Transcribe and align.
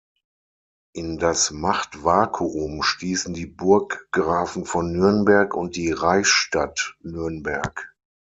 In 0.95 1.19
das 1.19 1.51
Machtvakuum 1.51 2.81
stießen 2.81 3.35
die 3.35 3.45
Burggrafen 3.45 4.65
von 4.65 4.91
Nürnberg 4.91 5.53
und 5.53 5.75
die 5.75 5.91
Reichsstadt 5.91 6.95
Nürnberg. 7.01 7.93